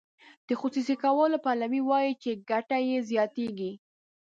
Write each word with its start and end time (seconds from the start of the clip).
د 0.47 0.49
خصوصي 0.61 0.95
کولو 1.03 1.37
پلوي 1.45 1.81
وایي 1.89 2.13
چې 2.21 2.41
ګټه 2.49 2.77
یې 2.89 2.97
زیاتیږي. 3.09 3.71